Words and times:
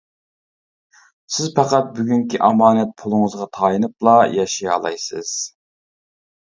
سىز 1.35 1.51
پەقەت 1.59 1.91
بۈگۈنكى 1.99 2.41
ئامانەت 2.49 2.97
پۇلىڭىزغا 3.03 3.49
تايىنىپلا 3.61 4.19
ياشىيالايسىز. 4.41 5.41